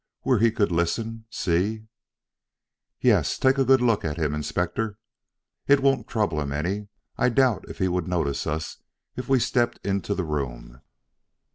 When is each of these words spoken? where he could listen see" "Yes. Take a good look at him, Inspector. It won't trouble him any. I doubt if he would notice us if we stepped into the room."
where 0.21 0.39
he 0.39 0.49
could 0.51 0.71
listen 0.71 1.25
see" 1.29 1.85
"Yes. 3.01 3.37
Take 3.37 3.59
a 3.59 3.63
good 3.63 3.81
look 3.81 4.03
at 4.03 4.17
him, 4.17 4.33
Inspector. 4.33 4.97
It 5.67 5.79
won't 5.81 6.07
trouble 6.07 6.41
him 6.41 6.51
any. 6.51 6.87
I 7.19 7.29
doubt 7.29 7.65
if 7.69 7.77
he 7.77 7.87
would 7.87 8.07
notice 8.07 8.47
us 8.47 8.77
if 9.15 9.29
we 9.29 9.37
stepped 9.39 9.77
into 9.85 10.15
the 10.15 10.25
room." 10.25 10.81